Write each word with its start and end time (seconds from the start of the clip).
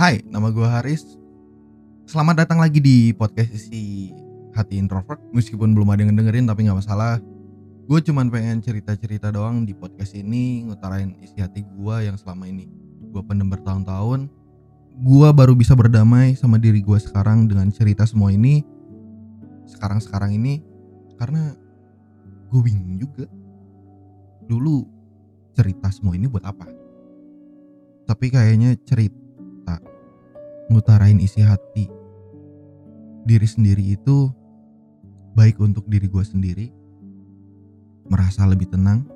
Hai, 0.00 0.24
nama 0.32 0.48
gue 0.48 0.64
Haris. 0.64 1.04
Selamat 2.08 2.40
datang 2.40 2.56
lagi 2.56 2.80
di 2.80 3.12
podcast 3.12 3.52
isi 3.52 4.08
hati 4.56 4.80
introvert. 4.80 5.20
Meskipun 5.36 5.76
belum 5.76 5.92
ada 5.92 6.00
yang 6.00 6.16
dengerin 6.16 6.48
tapi 6.48 6.64
nggak 6.64 6.80
masalah. 6.80 7.20
Gue 7.84 8.00
cuman 8.00 8.32
pengen 8.32 8.64
cerita-cerita 8.64 9.28
doang 9.28 9.68
di 9.68 9.76
podcast 9.76 10.16
ini 10.16 10.64
ngutarain 10.64 11.12
isi 11.20 11.44
hati 11.44 11.68
gue 11.68 11.96
yang 12.00 12.16
selama 12.16 12.48
ini 12.48 12.64
gue 13.12 13.20
pendem 13.28 13.52
bertahun-tahun. 13.52 14.32
Gue 15.04 15.28
baru 15.36 15.52
bisa 15.52 15.76
berdamai 15.76 16.32
sama 16.32 16.56
diri 16.56 16.80
gue 16.80 16.96
sekarang 16.96 17.44
dengan 17.44 17.68
cerita 17.68 18.08
semua 18.08 18.32
ini. 18.32 18.64
Sekarang-sekarang 19.68 20.32
ini 20.32 20.64
karena 21.20 21.52
gue 22.48 22.60
bingung 22.64 22.96
juga. 22.96 23.28
Dulu 24.48 24.80
cerita 25.52 25.92
semua 25.92 26.16
ini 26.16 26.24
buat 26.24 26.48
apa? 26.48 26.64
Tapi 28.08 28.32
kayaknya 28.32 28.80
cerita 28.88 29.28
ngutarain 30.70 31.18
isi 31.18 31.42
hati. 31.42 31.90
Diri 33.26 33.44
sendiri 33.44 33.98
itu 33.98 34.30
baik 35.36 35.60
untuk 35.60 35.84
diri 35.90 36.08
gue 36.08 36.24
sendiri 36.24 36.66
merasa 38.10 38.42
lebih 38.48 38.66
tenang 38.66 39.06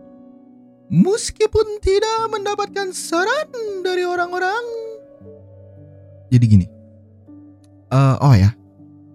meskipun 0.92 1.82
tidak 1.82 2.28
mendapatkan 2.30 2.92
saran 2.92 3.48
dari 3.82 4.04
orang-orang. 4.04 4.62
Jadi 6.28 6.44
gini 6.46 6.66
Eh, 7.94 8.16
oh 8.18 8.34
ya 8.34 8.50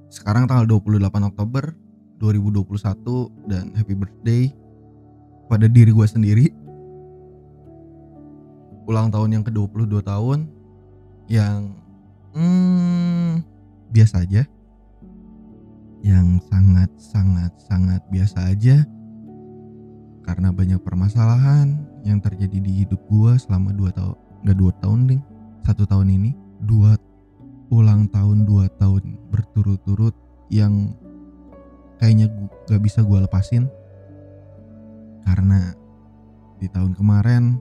sekarang 0.07 0.48
tanggal 0.48 0.63
28 0.63 1.03
Oktober 1.27 1.76
2021 2.23 3.27
dan 3.51 3.76
happy 3.76 3.91
birthday 3.91 4.43
pada 5.51 5.67
diri 5.67 5.91
gue 5.91 6.07
sendiri. 6.07 6.48
Ulang 8.87 9.12
tahun 9.12 9.35
yang 9.35 9.43
ke-22 9.43 9.99
tahun 10.01 10.48
yang 11.27 11.76
hmm, 12.35 13.41
biasa 13.93 14.25
aja. 14.25 14.43
Yang 15.99 16.27
sangat 16.48 16.90
sangat 16.99 17.51
sangat 17.67 18.01
biasa 18.09 18.51
aja. 18.51 18.85
Karena 20.23 20.54
banyak 20.54 20.79
permasalahan 20.85 21.79
yang 22.05 22.21
terjadi 22.21 22.62
di 22.62 22.85
hidup 22.85 23.01
gua 23.09 23.35
selama 23.35 23.73
dua 23.73 23.89
tahun 23.91 24.17
nggak 24.45 24.57
dua 24.57 24.71
tahun 24.79 24.99
ding. 25.09 25.21
Satu 25.65 25.84
tahun 25.85 26.07
ini 26.15 26.31
dua 26.63 26.95
ulang 27.70 28.09
tahun 28.09 28.45
dua 28.45 28.70
tahun 28.77 29.17
berturut-turut 29.29 30.13
yang 30.49 30.98
kayaknya 32.01 32.32
gu- 32.32 32.54
gak 32.70 32.82
bisa 32.82 33.05
gua 33.05 33.26
lepasin. 33.26 33.70
Karena 35.26 35.73
di 36.59 36.67
tahun 36.67 36.91
kemarin 36.98 37.55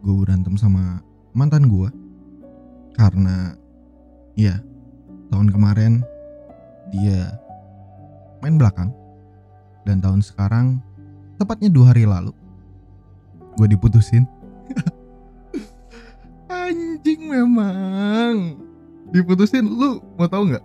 gue 0.00 0.14
berantem 0.14 0.56
sama 0.56 1.04
mantan 1.36 1.68
gue 1.68 1.90
karena 2.96 3.54
ya 4.38 4.62
tahun 5.34 5.50
kemarin 5.50 6.06
dia 6.94 7.34
main 8.38 8.54
belakang. 8.54 8.94
Dan 9.82 9.98
tahun 10.04 10.22
sekarang 10.22 10.78
tepatnya 11.40 11.72
dua 11.72 11.90
hari 11.90 12.06
lalu 12.06 12.30
gue 13.58 13.66
diputusin. 13.74 14.22
Anjing 16.48 17.26
memang. 17.26 18.62
Diputusin 19.10 19.66
lu 19.66 19.98
mau 20.14 20.30
tahu 20.30 20.54
nggak? 20.54 20.64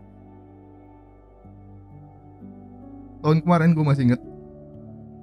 Tahun 3.23 3.37
kemarin 3.41 3.73
gue 3.73 3.85
masih 3.87 4.03
inget 4.11 4.21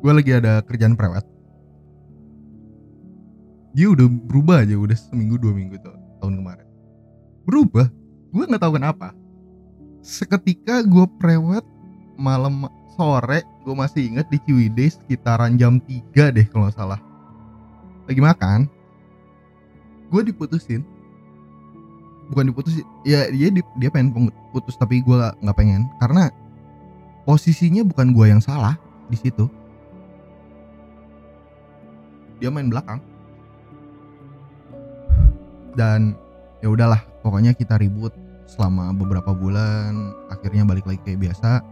gue 0.00 0.12
lagi 0.16 0.32
ada 0.32 0.64
kerjaan 0.64 0.96
prewed 0.96 1.20
dia 3.70 3.86
udah 3.86 4.06
berubah 4.08 4.66
aja 4.66 4.74
udah 4.74 4.96
seminggu 4.98 5.38
dua 5.38 5.54
minggu 5.54 5.78
tahun 6.18 6.34
kemarin. 6.42 6.66
Berubah 7.46 7.86
gue 8.30 8.44
nggak 8.46 8.62
tahu 8.62 8.78
kenapa. 8.78 9.12
Seketika 10.00 10.80
gue 10.86 11.04
prewed 11.20 11.66
malam 12.16 12.68
sore 12.96 13.44
gue 13.64 13.74
masih 13.76 14.12
inget 14.12 14.26
di 14.28 14.38
Ciwidey 14.44 14.88
sekitaran 14.92 15.56
jam 15.56 15.80
3 15.80 16.34
deh 16.36 16.46
kalau 16.48 16.68
nggak 16.68 16.76
salah. 16.78 17.00
Lagi 18.08 18.20
makan 18.20 18.66
gue 20.10 20.22
diputusin. 20.26 20.82
Bukan 22.30 22.50
diputusin 22.50 22.86
ya 23.02 23.26
dia 23.30 23.50
di- 23.50 23.74
dia 23.78 23.90
pengen 23.90 24.30
putus 24.54 24.78
tapi 24.78 25.02
gue 25.02 25.16
nggak 25.16 25.56
pengen. 25.58 25.86
Karena 25.98 26.30
posisinya 27.26 27.82
bukan 27.86 28.14
gue 28.14 28.26
yang 28.30 28.42
salah 28.42 28.78
di 29.10 29.16
situ. 29.18 29.46
Dia 32.40 32.48
main 32.48 32.72
belakang. 32.72 33.02
Dan 35.76 36.16
ya 36.60 36.68
udahlah 36.72 37.00
pokoknya 37.22 37.54
kita 37.54 37.78
ribut 37.78 38.10
selama 38.50 38.90
beberapa 38.90 39.30
bulan 39.30 40.10
akhirnya 40.26 40.66
balik 40.66 40.82
lagi 40.82 40.98
kayak 41.06 41.30
biasa. 41.30 41.62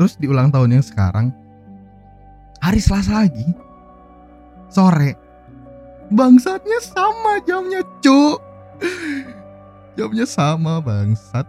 Terus 0.00 0.16
di 0.16 0.26
ulang 0.26 0.48
tahun 0.48 0.80
yang 0.80 0.84
sekarang 0.84 1.28
hari 2.64 2.80
Selasa 2.80 3.28
lagi 3.28 3.52
sore 4.72 5.12
bangsatnya 6.08 6.80
sama 6.80 7.38
jamnya 7.44 7.84
cuk 8.00 8.40
jamnya 10.00 10.24
sama 10.24 10.80
bangsat. 10.80 11.44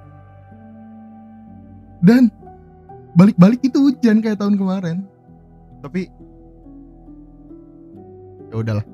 Dan 2.03 2.29
balik-balik 3.17 3.65
itu 3.65 3.89
hujan 3.89 4.21
kayak 4.21 4.37
tahun 4.37 4.59
kemarin. 4.59 4.97
Tapi 5.81 6.11
ya 8.51 8.55
udahlah. 8.61 8.85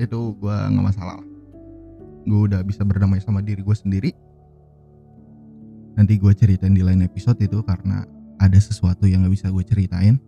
Itu 0.00 0.32
gue 0.40 0.56
nggak 0.56 0.86
masalah 0.86 1.20
lah 1.20 1.25
gue 2.26 2.40
udah 2.50 2.60
bisa 2.66 2.82
berdamai 2.82 3.22
sama 3.22 3.38
diri 3.40 3.62
gue 3.62 3.76
sendiri. 3.78 4.10
Nanti 5.96 6.18
gue 6.18 6.32
ceritain 6.34 6.74
di 6.74 6.82
lain 6.82 7.06
episode 7.06 7.38
itu 7.40 7.62
karena 7.62 8.04
ada 8.36 8.58
sesuatu 8.58 9.06
yang 9.08 9.24
nggak 9.24 9.34
bisa 9.38 9.46
gue 9.48 9.64
ceritain. 9.64 10.18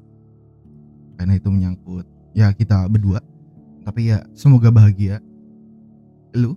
Karena 1.19 1.35
itu 1.35 1.51
menyangkut 1.51 2.07
ya 2.33 2.55
kita 2.55 2.87
berdua. 2.87 3.19
Tapi 3.83 4.15
ya 4.15 4.23
semoga 4.33 4.71
bahagia 4.71 5.19
lu 6.39 6.55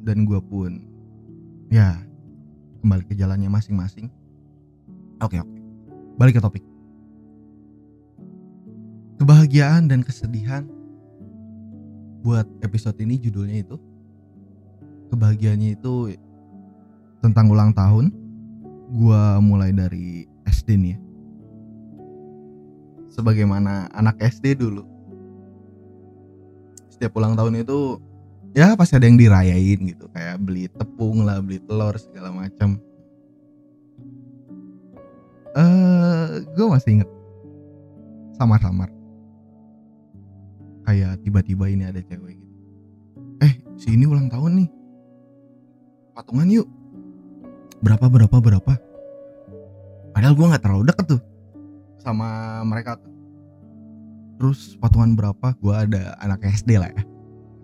dan 0.00 0.24
gue 0.24 0.40
pun 0.40 0.80
ya 1.68 2.00
kembali 2.80 3.04
ke 3.04 3.14
jalannya 3.14 3.52
masing-masing. 3.52 4.08
Oke 5.20 5.36
oke. 5.38 5.60
Balik 6.16 6.40
ke 6.40 6.42
topik. 6.42 6.64
Kebahagiaan 9.20 9.86
dan 9.86 10.02
kesedihan 10.02 10.66
buat 12.24 12.48
episode 12.64 12.96
ini 13.04 13.20
judulnya 13.20 13.62
itu 13.62 13.76
kebahagiaannya 15.12 15.76
itu 15.76 16.14
tentang 17.20 17.48
ulang 17.48 17.72
tahun 17.72 18.12
gua 18.94 19.40
mulai 19.40 19.72
dari 19.72 20.28
SD 20.44 20.68
nih 20.76 20.92
ya. 20.94 20.98
sebagaimana 23.14 23.86
anak 23.94 24.18
SD 24.18 24.58
dulu. 24.58 24.82
Setiap 26.90 27.14
ulang 27.14 27.38
tahun 27.38 27.62
itu 27.62 28.02
ya 28.58 28.74
pasti 28.74 28.98
ada 28.98 29.06
yang 29.06 29.18
dirayain 29.18 29.78
gitu. 29.86 30.10
Kayak 30.10 30.42
beli 30.42 30.66
tepung 30.66 31.22
lah 31.22 31.38
beli 31.38 31.62
telur 31.62 31.94
segala 31.94 32.34
macam. 32.34 32.82
Eh 35.54 36.42
gue 36.42 36.66
masih 36.66 36.90
inget 36.98 37.10
samar-samar. 38.34 38.90
Kayak 40.84 41.22
tiba-tiba 41.22 41.70
ini 41.70 41.86
ada 41.86 42.02
cewek 42.02 42.34
gitu. 42.34 42.56
Eh 43.46 43.54
si 43.78 43.94
ini 43.94 44.10
ulang 44.10 44.26
tahun 44.26 44.66
nih 44.66 44.68
patungan 46.14 46.46
yuk. 46.48 46.66
Berapa 47.82 48.06
berapa 48.08 48.36
berapa? 48.40 48.72
Padahal 50.14 50.34
gue 50.38 50.46
nggak 50.46 50.62
terlalu 50.62 50.84
deket 50.88 51.18
tuh 51.18 51.22
sama 51.98 52.60
mereka 52.62 52.96
tuh. 52.96 53.10
Terus 54.38 54.78
patungan 54.78 55.18
berapa? 55.18 55.52
Gue 55.58 55.74
ada 55.74 56.14
anak 56.22 56.46
SD 56.46 56.78
lah 56.78 56.88
ya. 56.94 57.02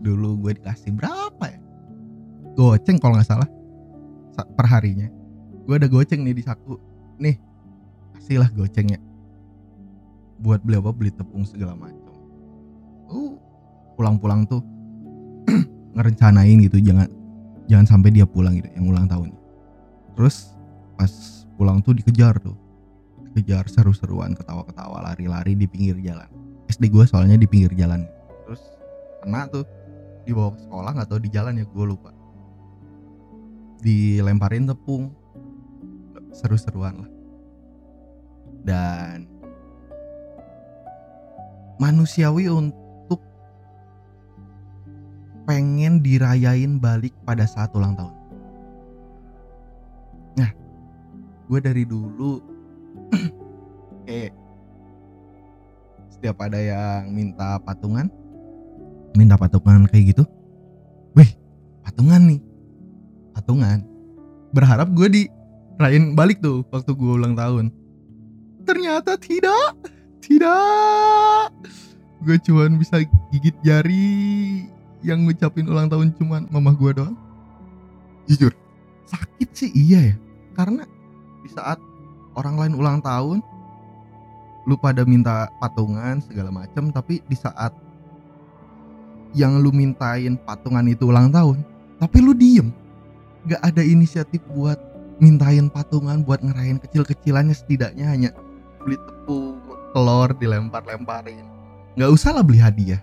Dulu 0.02 0.44
gue 0.44 0.58
dikasih 0.58 0.90
berapa 0.92 1.44
ya? 1.46 1.60
Goceng 2.58 2.98
kalau 2.98 3.16
nggak 3.16 3.30
salah 3.30 3.48
sa- 4.34 4.46
per 4.46 4.66
harinya 4.66 5.08
gue 5.60 5.74
ada 5.78 5.86
goceng 5.86 6.26
nih 6.26 6.34
di 6.34 6.42
saku. 6.42 6.74
Nih 7.22 7.38
kasih 8.18 8.42
lah 8.42 8.50
gocengnya. 8.50 8.98
Buat 10.42 10.66
beli 10.66 10.80
apa? 10.80 10.90
Beli 10.90 11.14
tepung 11.14 11.46
segala 11.46 11.78
macam. 11.78 12.10
Uh 13.06 13.38
pulang-pulang 13.94 14.48
tuh 14.48 14.64
ngerencanain 15.94 16.56
gitu 16.64 16.80
jangan 16.80 17.06
jangan 17.70 17.86
sampai 17.86 18.10
dia 18.10 18.26
pulang 18.26 18.58
gitu 18.58 18.66
yang 18.74 18.90
ulang 18.90 19.06
tahun. 19.06 19.30
Terus 20.18 20.50
pas 20.98 21.10
pulang 21.54 21.78
tuh 21.78 21.94
dikejar 21.94 22.42
tuh. 22.42 22.58
Kejar 23.30 23.70
seru-seruan 23.70 24.34
ketawa-ketawa 24.34 25.06
lari-lari 25.06 25.54
di 25.54 25.70
pinggir 25.70 25.94
jalan. 26.02 26.26
SD 26.66 26.90
gue 26.90 27.06
soalnya 27.06 27.38
di 27.38 27.46
pinggir 27.46 27.70
jalan. 27.78 28.02
Terus 28.42 28.58
kena 29.22 29.46
tuh. 29.46 29.62
Dibawa 30.26 30.52
ke 30.52 30.60
sekolah 30.66 30.92
tahu 31.06 31.20
di 31.22 31.30
jalan 31.30 31.62
ya 31.62 31.64
gue 31.64 31.86
lupa. 31.86 32.10
Dilemparin 33.86 34.66
tepung. 34.66 35.14
Seru-seruan 36.34 37.06
lah. 37.06 37.10
Dan 38.66 39.30
manusiawi 41.78 42.50
untuk 42.50 42.79
pengen 45.44 46.00
dirayain 46.04 46.80
balik 46.80 47.14
pada 47.24 47.44
saat 47.48 47.72
ulang 47.76 47.96
tahun. 47.96 48.14
Nah, 50.36 50.50
gue 51.48 51.58
dari 51.60 51.84
dulu 51.84 52.40
kayak 54.06 54.32
setiap 56.12 56.36
ada 56.44 56.60
yang 56.60 57.12
minta 57.12 57.56
patungan, 57.64 58.12
minta 59.16 59.34
patungan 59.40 59.88
kayak 59.88 60.12
gitu, 60.16 60.24
wih 61.16 61.30
patungan 61.80 62.36
nih, 62.36 62.40
patungan. 63.32 63.80
Berharap 64.50 64.90
gue 64.92 65.08
dirayain 65.08 66.12
balik 66.18 66.42
tuh 66.42 66.66
waktu 66.68 66.92
gue 66.92 67.12
ulang 67.16 67.38
tahun. 67.38 67.72
Ternyata 68.66 69.16
tidak, 69.16 69.78
tidak. 70.20 71.54
Gue 72.20 72.36
cuman 72.36 72.76
bisa 72.76 73.00
gigit 73.32 73.56
jari 73.64 74.68
yang 75.00 75.24
ngucapin 75.24 75.68
ulang 75.68 75.88
tahun 75.88 76.12
cuman 76.16 76.48
mamah 76.52 76.74
gue 76.76 76.90
doang? 77.00 77.16
Jujur. 78.28 78.52
Sakit 79.08 79.50
sih 79.56 79.70
iya 79.72 80.12
ya. 80.12 80.16
Karena 80.54 80.84
di 81.40 81.48
saat 81.50 81.80
orang 82.36 82.56
lain 82.60 82.74
ulang 82.76 82.98
tahun 83.00 83.40
lu 84.68 84.76
pada 84.76 85.08
minta 85.08 85.48
patungan 85.56 86.20
segala 86.20 86.52
macam 86.52 86.92
tapi 86.92 87.24
di 87.24 87.36
saat 87.36 87.72
yang 89.32 89.58
lu 89.58 89.72
mintain 89.72 90.36
patungan 90.36 90.84
itu 90.84 91.08
ulang 91.08 91.32
tahun 91.32 91.64
tapi 91.96 92.20
lu 92.20 92.36
diem. 92.36 92.68
Gak 93.48 93.72
ada 93.72 93.80
inisiatif 93.80 94.44
buat 94.52 94.76
mintain 95.16 95.72
patungan 95.72 96.20
buat 96.20 96.44
ngerayain 96.44 96.80
kecil-kecilannya 96.80 97.56
setidaknya 97.56 98.04
hanya 98.04 98.30
beli 98.84 99.00
tepung 99.00 99.60
telur 99.96 100.30
dilempar-lemparin. 100.36 101.44
Nggak 101.96 102.10
usah 102.12 102.30
lah 102.36 102.44
beli 102.44 102.60
hadiah. 102.60 103.00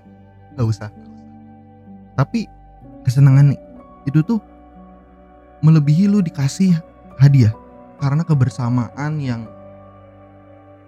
Nggak 0.58 0.68
usah 0.70 0.90
tapi 2.18 2.50
kesenangan 3.06 3.54
itu 4.10 4.26
tuh 4.26 4.42
melebihi 5.62 6.10
lu 6.10 6.26
dikasih 6.26 6.74
hadiah. 7.22 7.54
Karena 7.98 8.22
kebersamaan 8.22 9.18
yang 9.18 9.46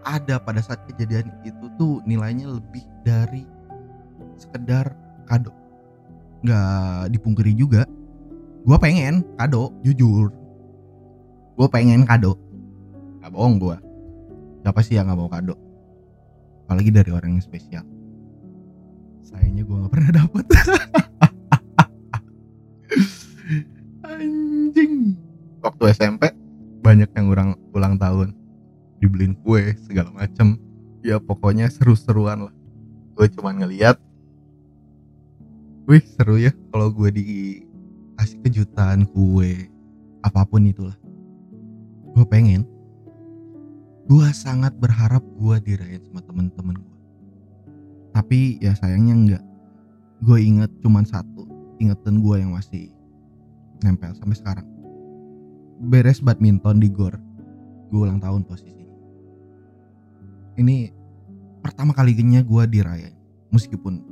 ada 0.06 0.38
pada 0.42 0.62
saat 0.62 0.82
kejadian 0.90 1.30
itu 1.42 1.70
tuh 1.78 2.02
nilainya 2.06 2.50
lebih 2.50 2.86
dari 3.06 3.46
sekedar 4.38 4.94
kado. 5.30 5.54
Nggak 6.42 7.14
dipungkiri 7.14 7.54
juga 7.54 7.86
gue 8.66 8.78
pengen 8.82 9.26
kado 9.38 9.74
jujur. 9.86 10.34
Gue 11.58 11.68
pengen 11.70 12.06
kado. 12.06 12.38
Nggak 13.22 13.32
bohong 13.34 13.58
gue 13.58 13.78
siapa 14.62 14.80
sih 14.86 15.02
yang 15.02 15.10
nggak 15.10 15.20
mau 15.20 15.30
kado? 15.30 15.56
Apalagi 16.66 16.94
dari 16.94 17.10
orang 17.10 17.38
yang 17.38 17.44
spesial. 17.44 17.86
Sayangnya 19.26 19.66
gue 19.66 19.76
nggak 19.78 19.94
pernah 19.94 20.12
dapet 20.14 20.46
waktu 25.60 25.84
SMP 25.94 26.32
banyak 26.80 27.10
yang 27.16 27.28
ulang 27.30 27.52
ulang 27.76 27.96
tahun. 28.00 28.36
Dibeliin 29.00 29.36
kue 29.44 29.76
segala 29.88 30.12
macem. 30.12 30.60
Ya 31.00 31.20
pokoknya 31.20 31.72
seru-seruan 31.72 32.52
lah. 32.52 32.56
Gue 33.16 33.28
cuman 33.32 33.64
ngeliat 33.64 34.00
wih 35.90 36.06
seru 36.06 36.38
ya 36.38 36.54
kalau 36.70 36.94
gue 36.94 37.10
dikasih 37.10 38.38
kejutan 38.46 39.08
kue 39.10 39.72
apa 40.22 40.44
pun 40.44 40.68
itulah. 40.68 40.96
Gue 42.16 42.26
pengen 42.28 42.68
gue 44.10 44.28
sangat 44.34 44.74
berharap 44.82 45.22
gue 45.22 45.56
dirayain 45.62 46.02
sama 46.02 46.26
temen-temen 46.26 46.82
gue 46.82 47.00
tapi 48.14 48.60
ya 48.60 48.74
sayangnya 48.76 49.16
enggak. 49.16 49.44
Gue 50.20 50.44
inget 50.44 50.68
cuman 50.84 51.08
satu 51.08 51.48
ingetan 51.80 52.20
gue 52.20 52.36
yang 52.36 52.52
masih 52.52 52.92
nempel 53.80 54.12
sampai 54.20 54.36
sekarang 54.36 54.68
beres 55.80 56.20
badminton 56.20 56.84
di 56.84 56.92
gor. 56.92 57.16
Gue 57.90 58.06
ulang 58.06 58.20
tahun 58.22 58.44
posisi 58.46 58.80
ini. 60.60 60.92
Pertama 61.64 61.96
kalinya 61.96 62.44
gue 62.44 62.64
dirayain. 62.68 63.16
Meskipun 63.50 64.04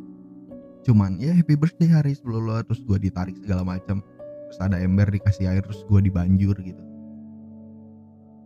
cuman 0.88 1.20
ya 1.20 1.36
happy 1.36 1.60
birthday 1.60 1.92
hari 1.92 2.16
lo 2.24 2.64
terus 2.64 2.80
gue 2.88 2.98
ditarik 2.98 3.36
segala 3.44 3.68
macam. 3.68 4.00
Terus 4.48 4.60
ada 4.64 4.80
ember 4.80 5.12
dikasih 5.12 5.52
air 5.52 5.62
terus 5.62 5.84
gue 5.86 6.00
dibanjur 6.00 6.56
gitu. 6.64 6.84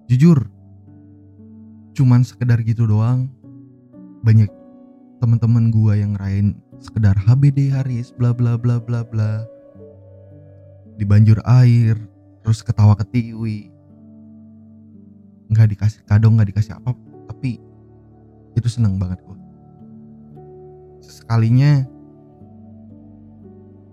Jujur 0.09 0.50
cuman 1.94 2.25
sekedar 2.25 2.59
gitu 2.65 2.89
doang. 2.89 3.29
Banyak 4.25 4.50
teman-teman 5.21 5.69
gue 5.69 5.94
yang 6.01 6.18
ngerayain 6.18 6.57
sekedar 6.81 7.13
HBD 7.13 7.69
Haris 7.69 8.09
bla 8.18 8.33
bla 8.33 8.57
bla 8.57 8.81
bla 8.81 9.06
bla. 9.06 9.45
Dibanjur 10.97 11.41
air 11.45 11.97
terus 12.41 12.61
ketawa 12.65 12.97
ketiwi. 12.97 13.69
Nggak 15.51 15.67
dikasih 15.77 16.01
kado 16.07 16.27
nggak 16.31 16.49
dikasih 16.53 16.75
apa 16.77 16.95
tapi 17.27 17.59
itu 18.55 18.67
seneng 18.67 18.99
banget 18.99 19.19
gue 19.23 19.41
sekalinya 21.11 21.83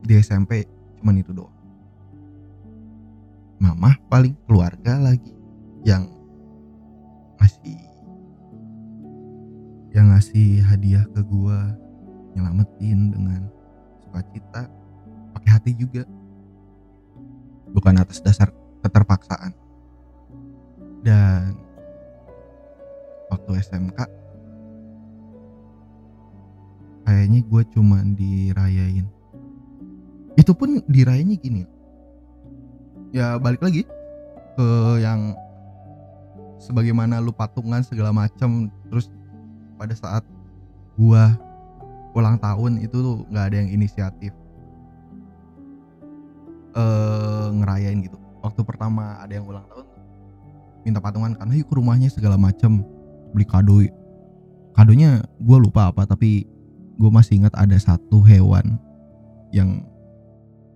di 0.03 0.15
SMP 0.19 0.65
cuman 0.99 1.21
itu 1.21 1.35
doang. 1.35 1.55
Mama 3.59 3.99
paling 4.07 4.39
keluarga 4.47 5.03
lagi 5.03 5.35
yang 5.83 6.07
masih 7.43 7.79
yang 9.91 10.15
ngasih 10.15 10.63
hadiah 10.63 11.03
ke 11.11 11.21
gue 11.27 11.59
nyelamatin 12.39 13.11
dengan 13.11 13.51
sukacita 14.03 14.71
pakai 15.35 15.51
hati 15.51 15.73
juga 15.75 16.07
bukan 17.73 18.01
atas 18.01 18.21
dasar 18.23 18.53
keterpaksaan. 18.85 19.53
Dan 21.05 21.55
waktu 23.29 23.61
SMK 23.63 23.99
kayaknya 27.09 27.41
gue 27.41 27.63
cuman 27.73 28.13
dirayain. 28.13 29.07
Itu 30.37 30.53
pun 30.53 30.85
dirayanya 30.87 31.37
gini. 31.41 31.65
Ya 33.11 33.41
balik 33.41 33.65
lagi 33.65 33.89
ke 34.59 34.69
yang 35.01 35.33
sebagaimana 36.61 37.23
lu 37.23 37.33
patungan 37.33 37.81
segala 37.81 38.11
macam 38.13 38.69
terus 38.91 39.09
pada 39.79 39.95
saat 39.95 40.27
gua 40.99 41.39
ulang 42.13 42.37
tahun 42.43 42.83
itu 42.83 42.99
tuh 42.99 43.17
nggak 43.31 43.45
ada 43.49 43.57
yang 43.63 43.71
inisiatif 43.71 44.35
eh 46.79 47.47
ngerayain 47.59 47.99
gitu. 48.07 48.19
Waktu 48.39 48.63
pertama 48.63 49.19
ada 49.19 49.35
yang 49.35 49.51
ulang 49.51 49.67
tahun 49.67 49.87
minta 50.87 51.03
patungan 51.03 51.35
kan 51.37 51.51
yuk 51.53 51.69
ke 51.69 51.75
rumahnya 51.75 52.09
segala 52.09 52.39
macam 52.39 52.87
beli 53.35 53.45
kado. 53.45 53.83
Kadonya 54.73 55.27
gue 55.43 55.59
lupa 55.59 55.91
apa 55.91 56.07
tapi 56.07 56.47
gue 56.97 57.11
masih 57.11 57.43
ingat 57.43 57.53
ada 57.59 57.75
satu 57.77 58.23
hewan 58.23 58.79
yang 59.51 59.83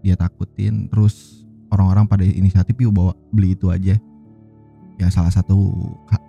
dia 0.03 0.19
takutin. 0.19 0.91
Terus 0.91 1.47
orang-orang 1.71 2.11
pada 2.11 2.27
inisiatif 2.27 2.75
yuk 2.83 2.93
bawa 2.93 3.15
beli 3.31 3.55
itu 3.55 3.71
aja. 3.71 3.95
Ya 4.99 5.09
salah 5.09 5.31
satu 5.31 5.71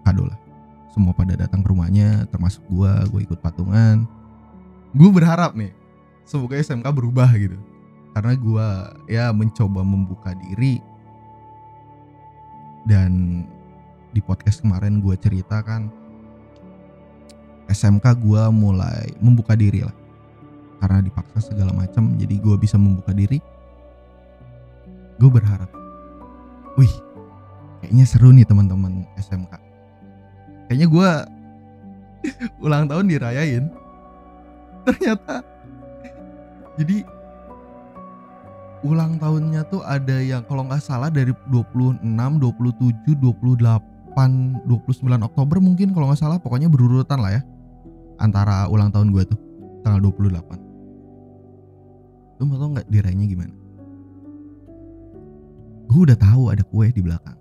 kado 0.06 0.30
lah. 0.30 0.38
Semua 0.94 1.12
pada 1.18 1.34
datang 1.34 1.66
ke 1.66 1.74
rumahnya 1.74 2.30
termasuk 2.30 2.62
gua 2.70 3.02
gue 3.10 3.26
ikut 3.26 3.42
patungan. 3.42 4.06
Gue 4.94 5.10
berharap 5.10 5.58
nih 5.58 5.74
semoga 6.24 6.56
SMK 6.56 6.86
berubah 6.94 7.34
gitu 7.36 7.73
karena 8.14 8.34
gua 8.38 8.68
ya 9.10 9.34
mencoba 9.34 9.82
membuka 9.82 10.32
diri. 10.38 10.80
Dan 12.84 13.44
di 14.12 14.20
podcast 14.20 14.60
kemarin 14.60 15.00
gue 15.00 15.16
ceritakan 15.16 15.88
SMK 17.72 18.06
gua 18.20 18.52
mulai 18.52 19.10
membuka 19.24 19.58
diri 19.58 19.82
lah. 19.82 19.96
Karena 20.84 21.00
dipaksa 21.00 21.54
segala 21.54 21.72
macam 21.72 22.14
jadi 22.20 22.36
gue 22.38 22.56
bisa 22.60 22.76
membuka 22.76 23.16
diri. 23.16 23.40
Gue 25.16 25.30
berharap 25.32 25.72
wih 26.76 26.92
kayaknya 27.80 28.04
seru 28.04 28.34
nih 28.34 28.44
teman-teman 28.44 29.06
SMK 29.16 29.64
kayaknya 30.68 30.88
gue 30.90 31.10
ulang 32.66 32.90
tahun 32.90 33.06
dirayain. 33.06 33.70
Ternyata 34.84 35.46
jadi 36.76 37.06
ulang 38.84 39.16
tahunnya 39.18 39.64
tuh 39.72 39.82
ada 39.84 40.20
yang 40.20 40.44
kalau 40.44 40.68
nggak 40.68 40.84
salah 40.84 41.08
dari 41.08 41.32
26, 41.48 42.04
27, 42.04 43.16
28, 43.16 44.68
29 44.68 45.28
Oktober 45.28 45.58
mungkin 45.64 45.96
kalau 45.96 46.12
nggak 46.12 46.20
salah 46.20 46.38
pokoknya 46.38 46.68
berurutan 46.68 47.20
lah 47.24 47.40
ya 47.40 47.42
antara 48.20 48.68
ulang 48.68 48.92
tahun 48.92 49.10
gue 49.16 49.24
tuh 49.26 49.40
tanggal 49.82 50.00
28 50.12 50.64
lu 52.42 52.44
mau 52.50 52.58
tau 52.60 52.70
nggak 52.76 52.90
dirayanya 52.92 53.30
gimana? 53.30 53.56
Gue 55.88 56.10
udah 56.10 56.18
tahu 56.18 56.50
ada 56.50 56.66
kue 56.66 56.90
di 56.90 57.00
belakang. 57.00 57.38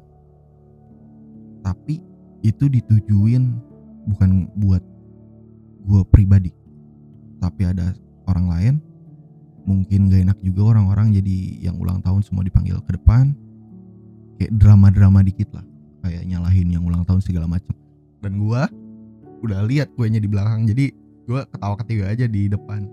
Tapi 1.65 2.05
itu 2.45 2.69
ditujuin 2.69 3.57
bukan 4.07 4.51
buat 4.59 4.83
gue 5.83 6.03
pribadi 6.11 6.55
tapi 7.43 7.67
ada 7.67 7.91
orang 8.31 8.47
lain 8.47 8.75
mungkin 9.65 10.11
gak 10.11 10.23
enak 10.27 10.39
juga 10.43 10.77
orang-orang 10.77 11.15
jadi 11.15 11.71
yang 11.71 11.77
ulang 11.79 12.03
tahun 12.03 12.23
semua 12.27 12.43
dipanggil 12.43 12.79
ke 12.83 12.97
depan. 12.99 13.35
Kayak 14.39 14.53
drama-drama 14.59 15.23
dikit 15.23 15.55
lah. 15.55 15.65
Kayak 16.03 16.27
nyalahin 16.27 16.69
yang 16.73 16.83
ulang 16.83 17.07
tahun 17.07 17.23
segala 17.23 17.47
macam 17.47 17.73
dan 18.23 18.39
gua 18.39 18.71
udah 19.43 19.67
lihat 19.67 19.91
kuenya 19.99 20.23
di 20.23 20.31
belakang 20.31 20.65
jadi 20.65 20.95
gua 21.27 21.43
ketawa 21.51 21.75
ketiga 21.83 22.05
aja 22.15 22.27
di 22.31 22.47
depan. 22.47 22.87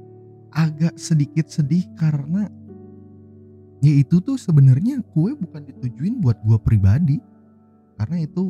Agak 0.50 0.98
sedikit 0.98 1.46
sedih 1.46 1.86
karena 1.94 2.50
ya 3.86 3.94
itu 3.94 4.18
tuh 4.18 4.36
sebenarnya 4.36 5.06
kue 5.14 5.38
bukan 5.38 5.62
ditujuin 5.70 6.20
buat 6.20 6.42
gua 6.42 6.58
pribadi. 6.58 7.22
Karena 8.02 8.26
itu 8.26 8.50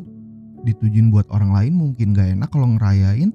ditujuin 0.64 1.12
buat 1.12 1.28
orang 1.28 1.52
lain 1.52 1.72
mungkin 1.76 2.16
gak 2.16 2.32
enak 2.40 2.48
kalau 2.48 2.72
ngerayain. 2.76 3.30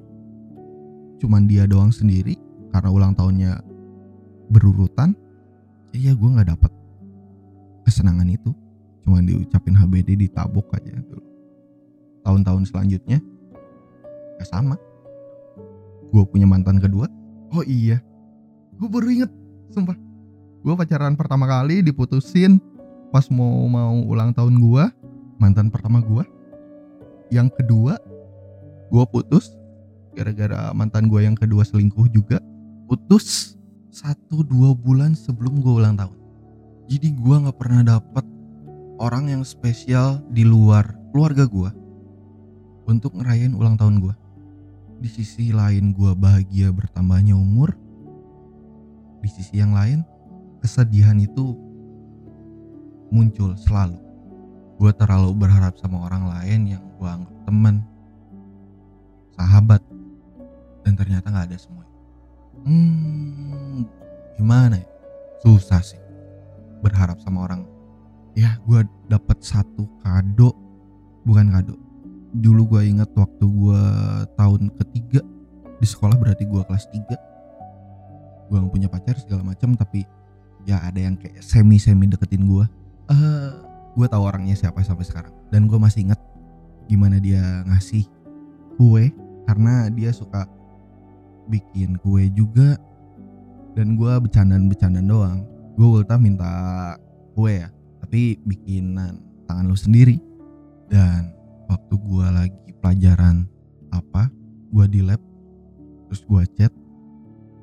Cuman 1.21 1.45
dia 1.45 1.69
doang 1.69 1.93
sendiri 1.93 2.35
karena 2.73 2.89
ulang 2.89 3.13
tahunnya 3.13 3.61
berurutan 4.55 5.11
ya 5.91 6.15
gue 6.15 6.29
nggak 6.31 6.55
dapet 6.55 6.71
kesenangan 7.83 8.31
itu. 8.31 8.55
Cuma 9.03 9.19
diucapin 9.19 9.75
HBD 9.75 10.15
ditabok 10.15 10.71
aja 10.79 10.95
tahun-tahun 12.23 12.63
selanjutnya 12.71 13.19
ya 14.39 14.45
sama. 14.47 14.79
Gue 16.09 16.23
punya 16.23 16.47
mantan 16.47 16.79
kedua. 16.79 17.11
Oh 17.51 17.61
iya 17.67 17.99
gue 18.79 18.87
baru 18.87 19.07
inget 19.11 19.31
sumpah. 19.75 19.99
Gue 20.63 20.73
pacaran 20.73 21.13
pertama 21.13 21.45
kali 21.45 21.83
diputusin 21.83 22.57
pas 23.13 23.27
mau 23.31 23.69
mau 23.69 23.95
ulang 24.07 24.33
tahun 24.33 24.59
gue 24.59 24.83
mantan 25.39 25.71
pertama 25.71 26.01
gue 26.03 26.23
yang 27.31 27.47
kedua 27.47 27.95
gue 28.91 29.03
putus 29.07 29.55
gara-gara 30.15 30.71
mantan 30.75 31.07
gue 31.07 31.23
yang 31.23 31.37
kedua 31.37 31.63
selingkuh 31.63 32.11
juga 32.11 32.43
putus 32.91 33.55
satu 33.95 34.43
dua 34.43 34.75
bulan 34.75 35.15
sebelum 35.15 35.63
gue 35.63 35.71
ulang 35.71 35.95
tahun. 35.95 36.19
Jadi 36.91 37.15
gue 37.15 37.35
nggak 37.47 37.55
pernah 37.55 37.95
dapet 37.95 38.27
orang 38.99 39.31
yang 39.31 39.47
spesial 39.47 40.19
di 40.35 40.43
luar 40.43 40.99
keluarga 41.15 41.47
gue 41.47 41.71
untuk 42.91 43.15
ngerayain 43.15 43.55
ulang 43.55 43.79
tahun 43.79 44.03
gue 44.03 44.15
di 44.99 45.07
sisi 45.07 45.55
lain 45.55 45.95
gue 45.95 46.11
bahagia 46.11 46.75
bertambahnya 46.75 47.39
umur. 47.39 47.71
Di 49.23 49.31
sisi 49.31 49.63
yang 49.63 49.71
lain 49.71 50.03
kesedihan 50.59 51.15
itu 51.15 51.55
muncul 53.15 53.55
selalu. 53.55 53.95
Gue 54.75 54.91
terlalu 54.91 55.31
berharap 55.39 55.79
sama 55.79 56.03
orang 56.03 56.27
lain 56.35 56.67
yang 56.67 56.83
gue 56.99 57.07
anggap 57.07 57.35
temen 57.47 57.79
sahabat 59.39 59.79
dan 60.83 60.99
ternyata 60.99 61.31
nggak 61.31 61.47
ada 61.47 61.59
semua 61.59 61.94
hmm 62.65 63.85
gimana 64.35 64.81
ya? 64.81 64.87
Susah 65.45 65.79
sih 65.79 66.01
berharap 66.81 67.21
sama 67.21 67.45
orang. 67.45 67.63
Ya 68.35 68.59
gue 68.67 68.83
dapet 69.07 69.39
satu 69.45 69.87
kado 70.03 70.51
bukan 71.23 71.53
kado. 71.53 71.75
Dulu 72.35 72.75
gue 72.75 72.91
inget 72.91 73.07
waktu 73.15 73.45
gue 73.47 73.83
tahun 74.35 74.73
ketiga 74.75 75.23
di 75.79 75.87
sekolah 75.87 76.19
berarti 76.19 76.43
gue 76.43 76.61
kelas 76.65 76.87
3 76.91 77.35
gue 78.45 78.61
gak 78.61 78.73
punya 78.73 78.85
pacar 78.85 79.17
segala 79.17 79.41
macam 79.41 79.73
tapi 79.73 80.05
ya 80.69 80.77
ada 80.85 81.01
yang 81.01 81.17
kayak 81.17 81.41
semi 81.41 81.81
semi 81.81 82.05
deketin 82.05 82.45
gue 82.45 82.61
uh, 83.09 83.51
gue 83.95 84.07
tahu 84.11 84.23
orangnya 84.27 84.55
siapa 84.57 84.83
sampai 84.83 85.07
sekarang. 85.07 85.33
Dan 85.49 85.71
gue 85.71 85.79
masih 85.79 86.09
inget 86.09 86.19
gimana 86.85 87.17
dia 87.17 87.63
ngasih 87.65 88.05
kue 88.77 89.09
karena 89.47 89.89
dia 89.89 90.11
suka 90.11 90.45
bikin 91.49 91.97
kue 92.01 92.29
juga. 92.33 92.77
Dan 93.75 93.99
gue 93.99 94.13
bercandaan-bercandaan 94.23 95.07
doang. 95.07 95.39
Gue 95.75 95.99
ulta 95.99 96.15
minta 96.15 96.51
kue 97.35 97.59
ya 97.59 97.67
tapi 98.05 98.39
bikinan 98.45 99.19
tangan 99.49 99.67
lu 99.67 99.75
sendiri. 99.75 100.21
Dan 100.87 101.33
waktu 101.67 101.93
gue 101.97 102.27
lagi 102.29 102.69
pelajaran 102.79 103.49
apa 103.89 104.29
gue 104.69 104.85
di 104.91 105.01
lab 105.01 105.17
terus 106.05 106.21
gue 106.27 106.43
chat 106.59 106.71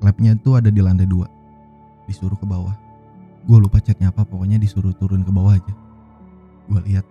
labnya 0.03 0.35
tuh 0.43 0.59
ada 0.59 0.67
di 0.69 0.83
lantai 0.83 1.07
dua. 1.07 1.25
Disuruh 2.05 2.35
ke 2.35 2.43
bawah. 2.43 2.75
Gue 3.47 3.57
lupa 3.59 3.79
chatnya 3.79 4.11
apa 4.11 4.27
pokoknya 4.27 4.59
disuruh 4.59 4.91
turun 4.99 5.23
ke 5.23 5.31
bawah 5.31 5.55
aja. 5.55 5.73
Gue 6.67 6.79
lihat 6.91 7.07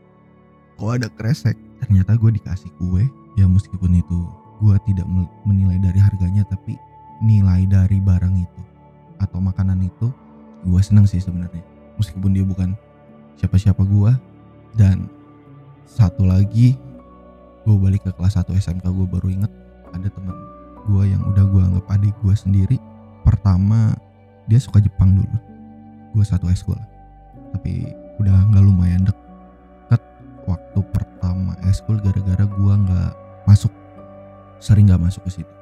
kok 0.76 0.92
ada 0.92 1.08
kresek? 1.08 1.56
Ternyata 1.82 2.14
gue 2.14 2.30
dikasih 2.36 2.70
kue 2.78 3.08
ya 3.40 3.48
meskipun 3.48 3.96
itu 3.96 4.28
gue 4.62 4.76
tidak 4.86 5.06
menilai 5.42 5.82
dari 5.82 5.98
harganya 5.98 6.46
tapi 6.46 6.78
nilai 7.18 7.66
dari 7.66 7.98
barang 7.98 8.34
itu 8.38 8.62
atau 9.18 9.42
makanan 9.42 9.82
itu 9.82 10.14
gue 10.62 10.80
seneng 10.82 11.06
sih 11.10 11.18
sebenarnya. 11.18 11.62
Meskipun 11.98 12.30
dia 12.30 12.46
bukan 12.46 12.78
siapa-siapa 13.34 13.82
gue 13.82 14.12
dan 14.78 15.10
satu 15.82 16.22
lagi 16.22 16.78
gue 17.66 17.76
balik 17.78 18.06
ke 18.06 18.10
kelas 18.14 18.38
1 18.38 18.54
SMK 18.54 18.86
gue 18.86 19.06
baru 19.06 19.28
inget 19.30 19.52
ada 19.90 20.08
teman 20.08 20.34
gue 20.86 21.02
yang 21.10 21.22
udah 21.26 21.44
gue 21.46 21.62
anggap 21.62 21.86
adik 21.98 22.14
gue 22.22 22.34
sendiri. 22.38 22.78
Pertama 23.26 23.94
dia 24.46 24.62
suka 24.62 24.78
Jepang 24.78 25.18
dulu. 25.18 25.36
Gue 26.14 26.24
satu 26.26 26.46
eskul 26.46 26.78
tapi 27.52 27.84
udah 28.16 28.48
nggak 28.48 28.64
lumayan 28.64 29.04
deket 29.04 30.00
waktu 30.48 30.80
pertama 30.90 31.52
eskul 31.68 32.00
gara-gara 32.00 32.48
gue 32.48 32.74
nggak 32.88 33.12
masuk 33.44 33.70
sering 34.62 34.86
nggak 34.86 35.02
masuk 35.02 35.26
ke 35.26 35.42
situ. 35.42 35.54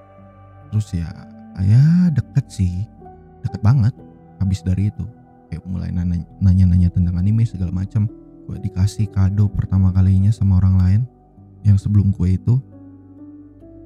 Terus 0.69 0.93
ya 0.93 1.09
ya 1.65 2.13
deket 2.13 2.45
sih. 2.53 2.85
Deket 3.41 3.65
banget 3.65 3.97
habis 4.37 4.61
dari 4.61 4.93
itu. 4.93 5.09
Kayak 5.49 5.65
mulai 5.65 5.89
nanya-nanya 6.45 6.93
tentang 6.93 7.17
anime 7.17 7.49
segala 7.49 7.73
macam. 7.73 8.05
Gue 8.45 8.61
dikasih 8.61 9.09
kado 9.09 9.49
pertama 9.49 9.89
kalinya 9.91 10.29
sama 10.29 10.61
orang 10.61 10.77
lain. 10.77 11.03
Yang 11.65 11.89
sebelum 11.89 12.13
kue 12.13 12.37
itu 12.37 12.61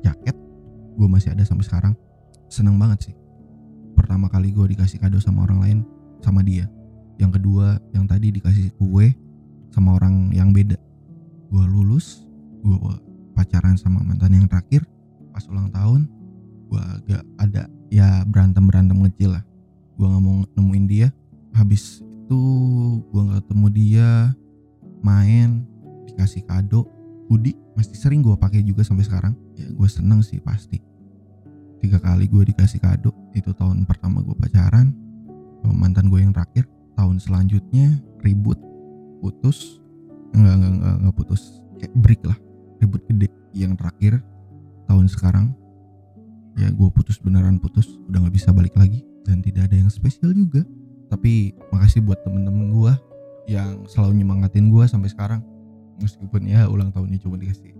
jaket 0.02 0.34
gue 0.98 1.08
masih 1.08 1.30
ada 1.30 1.46
sampai 1.46 1.62
sekarang. 1.62 1.94
Seneng 2.50 2.74
banget 2.76 3.10
sih. 3.10 3.14
Pertama 3.94 4.26
kali 4.26 4.50
gue 4.50 4.66
dikasih 4.74 4.98
kado 4.98 5.22
sama 5.22 5.46
orang 5.46 5.62
lain 5.62 5.78
sama 6.26 6.42
dia. 6.42 6.66
Yang 7.22 7.38
kedua 7.38 7.78
yang 7.94 8.10
tadi 8.10 8.34
dikasih 8.34 8.74
kue 8.74 9.14
sama 9.70 9.94
orang 9.94 10.34
yang 10.34 10.50
beda. 10.50 10.76
Gue 11.54 11.64
lulus 11.70 12.26
gue 12.66 12.76
pacaran 13.38 13.78
sama 13.78 14.02
mantan 14.02 14.34
yang 14.34 14.50
terakhir 14.50 14.82
pas 15.34 15.42
ulang 15.50 15.66
tahun 15.74 16.06
gue 16.70 16.78
agak 16.78 17.22
ada 17.42 17.66
ya 17.90 18.22
berantem 18.22 18.62
berantem 18.70 18.98
kecil 19.10 19.34
lah. 19.34 19.42
Gue 19.98 20.06
nggak 20.06 20.22
mau 20.22 20.46
nemuin 20.54 20.86
dia. 20.86 21.08
Habis 21.54 22.02
itu 22.02 22.40
gue 23.10 23.20
nggak 23.20 23.46
ketemu 23.46 23.66
dia 23.74 24.10
main 25.02 25.66
dikasih 26.08 26.46
kado 26.48 26.88
hoodie 27.28 27.58
masih 27.74 27.98
sering 27.98 28.22
gue 28.22 28.34
pakai 28.38 28.62
juga 28.62 28.86
sampai 28.86 29.06
sekarang. 29.06 29.34
Ya 29.58 29.66
gue 29.70 29.88
seneng 29.90 30.22
sih 30.22 30.38
pasti. 30.38 30.78
Tiga 31.82 31.98
kali 31.98 32.30
gue 32.30 32.42
dikasih 32.54 32.78
kado 32.78 33.10
itu 33.34 33.50
tahun 33.54 33.84
pertama 33.84 34.22
gue 34.22 34.34
pacaran 34.38 34.94
mantan 35.66 36.10
gue 36.10 36.22
yang 36.22 36.30
terakhir. 36.30 36.66
Tahun 36.94 37.18
selanjutnya 37.18 37.98
ribut 38.22 38.58
putus. 39.18 39.82
Enggak 40.34 40.58
enggak 40.58 40.72
enggak, 40.78 40.94
enggak 41.02 41.14
putus. 41.18 41.42
Kayak 41.78 41.94
break 41.98 42.22
lah 42.22 42.38
ribut 42.82 43.02
gede. 43.10 43.28
Yang 43.54 43.72
terakhir 43.78 44.12
tahun 44.86 45.06
sekarang 45.10 45.46
ya 46.54 46.70
gue 46.70 46.88
putus 46.94 47.18
beneran 47.18 47.58
putus 47.58 47.98
udah 48.06 48.22
nggak 48.22 48.34
bisa 48.38 48.54
balik 48.54 48.78
lagi 48.78 49.02
dan 49.26 49.42
tidak 49.42 49.72
ada 49.72 49.76
yang 49.80 49.90
spesial 49.90 50.32
juga. 50.32 50.62
Tapi 51.12 51.54
makasih 51.70 52.02
buat 52.02 52.22
temen-temen 52.26 52.74
gue 52.74 52.92
yang 53.48 53.84
selalu 53.86 54.24
nyemangatin 54.24 54.72
gue 54.72 54.84
sampai 54.88 55.10
sekarang. 55.12 55.42
Meskipun 56.02 56.50
ya 56.50 56.66
ulang 56.66 56.90
tahunnya 56.90 57.22
cuma 57.22 57.38
dikasih 57.38 57.70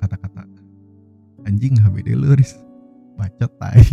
kata-kata 0.00 0.48
anjing 1.46 1.78
HBD 1.78 2.14
lu 2.14 2.34
Riz. 2.34 2.56
Bacot 3.18 3.52
tai. 3.60 3.82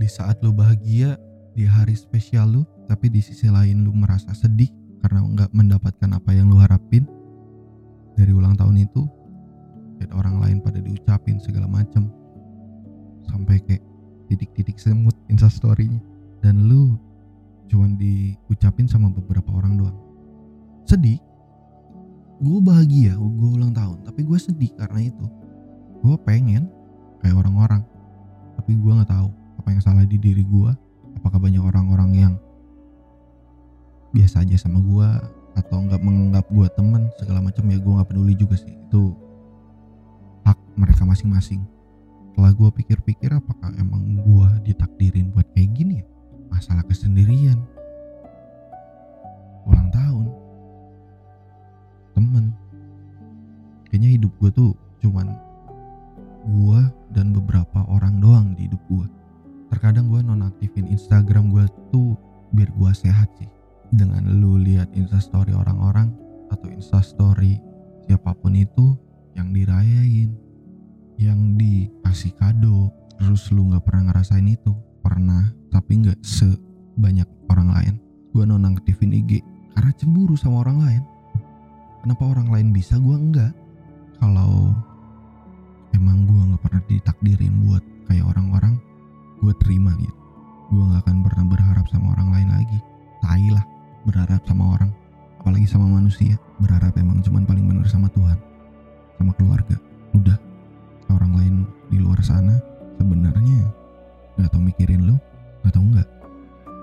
Di 0.00 0.08
saat 0.10 0.40
lu 0.42 0.50
bahagia 0.50 1.14
di 1.52 1.68
hari 1.68 1.92
spesial 1.92 2.48
lu 2.48 2.62
tapi 2.88 3.12
di 3.12 3.20
sisi 3.20 3.44
lain 3.44 3.84
lu 3.84 3.92
merasa 3.92 4.32
sedih 4.32 4.72
karena 5.04 5.20
nggak 5.20 5.52
mendapatkan 5.52 6.10
apa 6.16 6.32
yang 6.32 6.48
lu 6.48 6.56
harapin 6.56 7.04
dari 8.18 8.32
ulang 8.32 8.54
tahun 8.58 8.84
itu 8.84 9.02
dan 10.02 10.08
orang 10.12 10.42
lain 10.42 10.58
pada 10.58 10.82
diucapin 10.82 11.38
segala 11.38 11.70
macam 11.70 12.10
sampai 13.30 13.62
kayak 13.62 13.84
titik-titik 14.28 14.76
semut 14.80 15.14
instastorynya. 15.30 16.00
Dan 16.42 16.66
lu 16.66 16.98
cuman 17.70 17.94
diucapin 17.94 18.90
sama 18.90 19.08
beberapa 19.08 19.54
orang 19.54 19.78
doang. 19.78 19.98
Sedih. 20.84 21.22
Gue 22.42 22.58
bahagia 22.58 23.14
gue 23.14 23.50
ulang 23.54 23.70
tahun 23.70 24.02
tapi 24.02 24.26
gue 24.26 24.38
sedih 24.40 24.74
karena 24.74 25.06
itu. 25.06 25.26
Gue 26.02 26.18
pengen 26.26 26.66
kayak 27.22 27.38
orang-orang 27.38 27.86
tapi 28.58 28.74
gue 28.74 28.92
nggak 28.92 29.10
tahu 29.10 29.30
apa 29.62 29.68
yang 29.70 29.82
salah 29.82 30.02
di 30.02 30.18
diri 30.18 30.42
gue 30.42 30.70
apakah 31.18 31.38
banyak 31.38 31.62
orang-orang 31.62 32.10
yang 32.18 32.34
biasa 34.10 34.42
aja 34.42 34.58
sama 34.58 34.82
gue 34.82 35.08
atau 35.52 35.84
nggak 35.84 36.00
menganggap 36.00 36.46
gue 36.48 36.66
teman 36.72 37.08
segala 37.20 37.44
macam 37.44 37.64
ya 37.68 37.78
gue 37.78 37.92
nggak 37.92 38.08
peduli 38.08 38.34
juga 38.36 38.56
sih. 38.56 38.72
Itu 38.88 39.16
hak 40.48 40.58
mereka 40.76 41.04
masing-masing. 41.04 41.62
Setelah 42.32 42.52
gue 42.56 42.68
pikir-pikir 42.82 43.30
apakah 43.36 43.70
emang 43.76 44.20
gue 44.24 44.72
ditakdirin 44.72 45.28
buat 45.30 45.44
kayak 45.52 45.70
gini 45.76 46.00
ya? 46.00 46.06
Masalah 46.48 46.84
kesendirian. 46.88 47.60
Ulang 49.68 49.92
tahun. 49.92 50.26
Temen. 52.16 52.44
Kayaknya 53.88 54.10
hidup 54.16 54.32
gue 54.40 54.50
tuh 54.50 54.72
cuman 55.04 55.34
gue 56.42 56.80
dan 57.12 57.30
beberapa 57.36 57.84
orang 57.86 58.18
doang 58.18 58.46
di 58.56 58.66
hidup 58.66 58.80
gue 58.90 59.06
terkadang 59.70 60.10
gue 60.10 60.20
nonaktifin 60.22 60.90
Instagram 60.90 61.50
gue 61.50 61.64
tuh 61.90 62.18
biar 62.54 62.70
gue 62.70 62.90
sehat 62.94 63.30
sih 63.38 63.51
dengan 63.92 64.24
lu 64.40 64.56
lihat 64.56 64.88
instastory 64.96 65.52
orang-orang 65.52 66.08
atau 66.48 66.68
instastory 66.72 67.60
siapa 68.08 68.32
pun 68.32 68.56
itu 68.56 68.96
yang 69.36 69.52
dirayain 69.52 70.32
yang 71.20 71.54
dikasih 71.54 72.32
kado. 72.40 72.90
Terus 73.20 73.52
lu 73.54 73.70
nggak 73.70 73.84
pernah 73.86 74.10
ngerasain 74.10 74.48
itu? 74.48 74.72
Pernah 75.04 75.54
tapi 75.70 76.02
nggak 76.02 76.18
sebanyak 76.24 77.28
orang 77.52 77.68
lain. 77.70 77.94
Gue 78.32 78.48
nonaktifin 78.48 79.14
IG 79.14 79.44
karena 79.76 79.92
cemburu 79.94 80.34
sama 80.34 80.64
orang 80.66 80.78
lain. 80.82 81.02
Kenapa 82.02 82.24
orang 82.26 82.48
lain 82.50 82.68
bisa 82.74 82.98
gue 82.98 83.14
enggak 83.14 83.52
kalau 84.18 84.74
emang 85.94 86.26
gue 86.26 86.40
nggak 86.50 86.62
pernah 86.64 86.82
ditakdirin 86.90 87.54
buat 87.62 87.84
kayak 88.10 88.26
orang-orang 88.26 88.74
gue 89.38 89.54
terima 89.62 89.94
gitu. 90.00 90.18
Gue 90.72 90.82
nggak 90.82 91.06
akan 91.06 91.18
pernah 91.22 91.44
berharap 91.46 91.86
sama 91.92 92.18
orang 92.18 92.28
lain 92.34 92.48
lagi. 92.50 92.78
Tai 93.22 93.46
lah 93.54 93.64
berharap 94.06 94.42
sama 94.46 94.78
orang 94.78 94.90
apalagi 95.42 95.66
sama 95.66 95.90
manusia. 95.90 96.38
Berharap 96.62 96.94
emang 96.98 97.18
cuman 97.22 97.42
paling 97.42 97.66
bener 97.66 97.86
sama 97.90 98.06
Tuhan 98.14 98.38
sama 99.18 99.32
keluarga. 99.34 99.76
Udah 100.14 100.38
orang 101.10 101.32
lain 101.38 101.54
di 101.90 101.98
luar 101.98 102.22
sana 102.22 102.58
sebenarnya 102.98 103.66
nggak 104.38 104.50
tau 104.54 104.62
mikirin 104.62 105.02
lu 105.06 105.16
tau 105.72 105.82
nggak. 105.82 106.08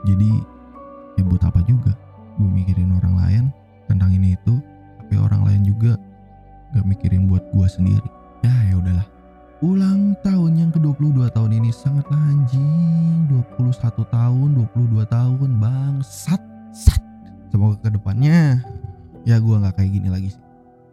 Jadi 0.08 0.32
ya 1.20 1.24
buat 1.24 1.44
apa 1.46 1.64
juga? 1.64 1.96
Gue 2.40 2.50
mikirin 2.50 2.96
orang 2.96 3.16
lain 3.20 3.44
tentang 3.88 4.12
ini 4.16 4.36
itu 4.36 4.60
tapi 5.00 5.16
orang 5.20 5.46
lain 5.48 5.62
juga 5.64 5.96
nggak 6.76 6.86
mikirin 6.86 7.32
buat 7.32 7.44
gue 7.56 7.68
sendiri. 7.68 8.10
Ya 8.44 8.54
ya 8.68 8.76
udahlah. 8.80 9.08
Ulang 9.60 10.16
tahun 10.24 10.56
yang 10.56 10.72
ke-22 10.72 11.36
tahun 11.36 11.52
ini 11.60 11.70
sangatlah 11.76 12.20
anjing. 12.32 13.28
21 13.28 14.08
tahun 14.08 14.50
22 14.56 15.04
tahun 15.04 15.50
bangsat. 15.60 16.40
sat 16.40 16.59
semoga 17.50 17.76
ke 17.82 17.90
depannya 17.94 18.62
ya 19.28 19.36
gue 19.38 19.56
nggak 19.56 19.76
kayak 19.78 19.92
gini 19.92 20.10
lagi 20.10 20.30
sih. 20.34 20.44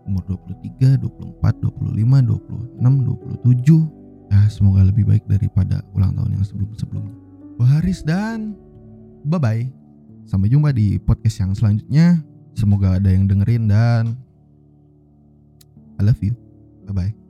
Umur 0.07 0.23
23, 0.29 1.03
24, 1.03 1.43
25, 1.67 2.79
26, 2.79 2.79
27 2.79 4.31
ya 4.31 4.41
semoga 4.51 4.87
lebih 4.87 5.07
baik 5.07 5.27
daripada 5.27 5.83
ulang 5.95 6.15
tahun 6.15 6.39
yang 6.39 6.45
sebelum-sebelumnya. 6.47 7.17
Gue 7.59 7.67
Haris 7.67 8.07
dan 8.07 8.55
bye 9.27 9.41
bye 9.41 9.67
sampai 10.27 10.51
jumpa 10.51 10.71
di 10.71 10.99
podcast 11.03 11.43
yang 11.43 11.53
selanjutnya. 11.55 12.23
Semoga 12.57 12.97
ada 12.97 13.13
yang 13.13 13.29
dengerin 13.29 13.69
dan 13.69 14.17
I 15.99 16.03
love 16.07 16.23
you. 16.23 16.33
Bye 16.87 16.95
bye 16.95 17.26